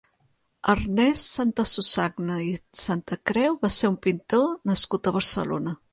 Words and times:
Ernest 0.71 1.27
Santasusagna 1.39 2.39
i 2.45 2.49
Santacreu 2.85 3.61
va 3.67 3.73
ser 3.79 3.93
un 3.95 4.01
pintor 4.07 4.49
nascut 4.71 5.11
a 5.13 5.15
Barcelona. 5.21 5.77